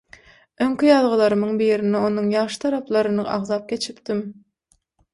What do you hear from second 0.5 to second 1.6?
Öňki ýazgylarymyň